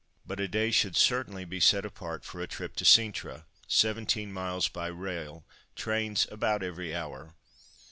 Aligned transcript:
But 0.25 0.39
a 0.39 0.47
day 0.47 0.71
should 0.71 0.95
certainly 0.95 1.45
be 1.45 1.59
set 1.59 1.85
apart 1.85 2.25
for 2.25 2.41
a 2.41 2.47
trip 2.47 2.75
to 2.77 2.83
Cintra 2.85 3.45
(17m. 3.69 4.73
by 4.73 4.87
rail, 4.87 5.45
trains 5.75 6.25
about 6.31 6.63
every 6.63 6.95
hour). 6.95 7.35